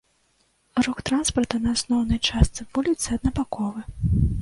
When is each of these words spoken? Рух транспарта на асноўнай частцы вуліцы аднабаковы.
Рух 0.87 1.03
транспарта 1.09 1.61
на 1.67 1.75
асноўнай 1.79 2.19
частцы 2.31 2.61
вуліцы 2.79 3.07
аднабаковы. 3.19 3.89